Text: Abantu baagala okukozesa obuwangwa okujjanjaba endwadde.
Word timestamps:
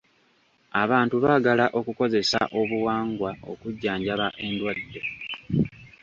Abantu 0.83 1.15
baagala 1.23 1.65
okukozesa 1.79 2.39
obuwangwa 2.59 3.31
okujjanjaba 3.51 4.27
endwadde. 4.45 5.01